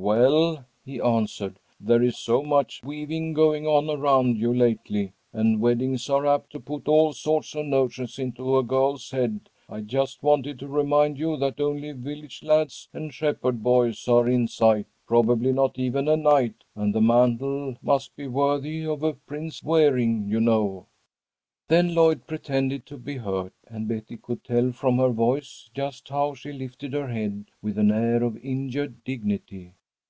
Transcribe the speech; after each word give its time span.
"Well," 0.00 0.64
he 0.86 1.00
answered, 1.02 1.58
"there 1.78 2.02
is 2.02 2.16
so 2.16 2.42
much 2.42 2.82
weaving 2.82 3.34
going 3.34 3.66
on 3.66 3.90
around 3.90 4.38
you 4.38 4.54
lately, 4.54 5.12
and 5.34 5.60
weddings 5.60 6.08
are 6.08 6.24
apt 6.24 6.50
to 6.52 6.60
put 6.60 6.88
all 6.88 7.12
sorts 7.12 7.54
of 7.54 7.66
notions 7.66 8.18
into 8.18 8.56
a 8.56 8.62
girl's 8.62 9.10
head. 9.10 9.50
I 9.68 9.80
just 9.80 10.22
wanted 10.22 10.60
to 10.60 10.68
remind 10.68 11.18
you 11.18 11.36
that 11.38 11.60
only 11.60 11.92
village 11.92 12.42
lads 12.42 12.88
and 12.94 13.12
shepherd 13.12 13.62
boys 13.62 14.06
are 14.08 14.26
in 14.28 14.46
sight, 14.48 14.86
probably 15.06 15.52
not 15.52 15.78
even 15.78 16.08
a 16.08 16.16
knight, 16.16 16.64
and 16.74 16.94
the 16.94 17.02
mantle 17.02 17.76
must 17.82 18.16
be 18.16 18.28
worthy 18.28 18.86
of 18.86 19.02
a 19.02 19.12
prince's 19.12 19.62
wearing, 19.64 20.26
you 20.26 20.40
know." 20.40 20.86
Then 21.66 21.94
Lloyd 21.94 22.26
pretended 22.26 22.86
to 22.86 22.96
be 22.96 23.16
hurt, 23.18 23.52
and 23.66 23.88
Betty 23.88 24.16
could 24.16 24.42
tell 24.44 24.70
from 24.72 24.96
her 24.98 25.10
voice 25.10 25.68
just 25.74 26.08
how 26.08 26.32
she 26.34 26.52
lifted 26.52 26.94
her 26.94 27.08
head 27.08 27.46
with 27.60 27.76
an 27.76 27.90
air 27.90 28.22
of 28.22 28.38
injured 28.38 29.04
dignity. 29.04 29.74